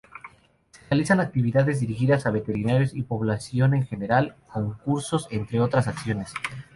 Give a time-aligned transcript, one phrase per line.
[0.71, 6.33] Se realizan actividades dirigidas a veterinarios y población en general, concursos, entre otras acciones.